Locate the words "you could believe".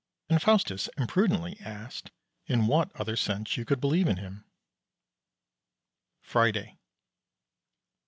3.55-4.07